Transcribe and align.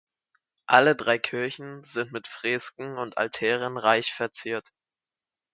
Alle 0.65 0.95
drei 0.95 1.19
Kirchen 1.19 1.83
sind 1.83 2.11
mit 2.11 2.27
Fresken 2.27 2.97
und 2.97 3.19
Altären 3.19 3.77
reich 3.77 4.15
verziert. 4.15 4.67